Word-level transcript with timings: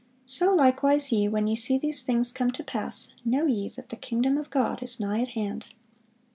So 0.25 0.51
likewise 0.51 1.11
ye, 1.11 1.27
when 1.27 1.45
ye 1.45 1.55
see 1.55 1.77
these 1.77 2.01
things 2.01 2.31
come 2.31 2.49
to 2.53 2.63
pass, 2.63 3.13
know 3.23 3.45
ye 3.45 3.69
that 3.69 3.89
the 3.89 3.95
kingdom 3.95 4.35
of 4.35 4.49
God 4.49 4.81
is 4.81 4.99
nigh 4.99 5.21
at 5.21 5.27
hand." 5.37 5.63